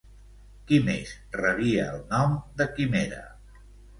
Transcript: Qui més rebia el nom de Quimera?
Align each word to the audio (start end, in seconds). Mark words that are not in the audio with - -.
Qui 0.71 0.79
més 0.85 1.09
rebia 1.41 1.85
el 1.97 2.01
nom 2.15 2.35
de 2.61 2.69
Quimera? 2.79 3.23